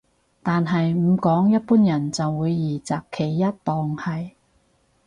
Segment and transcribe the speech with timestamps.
[0.41, 4.31] 但係唔講一般人就會二擇其一當係